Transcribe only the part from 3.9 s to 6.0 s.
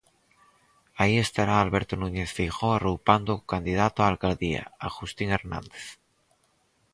á alcaldía, Agustín Hernández.